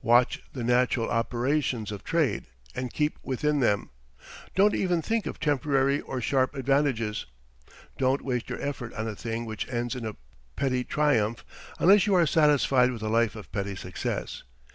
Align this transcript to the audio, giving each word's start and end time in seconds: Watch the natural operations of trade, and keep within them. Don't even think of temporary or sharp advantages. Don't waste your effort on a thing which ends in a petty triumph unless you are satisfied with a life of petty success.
Watch 0.00 0.42
the 0.54 0.64
natural 0.64 1.10
operations 1.10 1.92
of 1.92 2.04
trade, 2.04 2.46
and 2.74 2.90
keep 2.90 3.18
within 3.22 3.60
them. 3.60 3.90
Don't 4.54 4.74
even 4.74 5.02
think 5.02 5.26
of 5.26 5.38
temporary 5.38 6.00
or 6.00 6.22
sharp 6.22 6.54
advantages. 6.54 7.26
Don't 7.98 8.22
waste 8.24 8.48
your 8.48 8.62
effort 8.62 8.94
on 8.94 9.06
a 9.06 9.14
thing 9.14 9.44
which 9.44 9.68
ends 9.68 9.94
in 9.94 10.06
a 10.06 10.16
petty 10.56 10.84
triumph 10.84 11.44
unless 11.78 12.06
you 12.06 12.14
are 12.14 12.24
satisfied 12.26 12.92
with 12.92 13.02
a 13.02 13.10
life 13.10 13.36
of 13.36 13.52
petty 13.52 13.76
success. 13.76 14.42